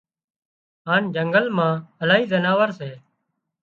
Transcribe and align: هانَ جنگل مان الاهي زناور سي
هانَ 0.87 1.03
جنگل 1.15 1.45
مان 1.57 1.73
الاهي 2.01 2.25
زناور 2.33 2.69
سي 2.79 2.91